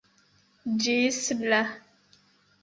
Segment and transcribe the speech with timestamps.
[0.85, 1.19] Ĝis
[1.53, 1.61] la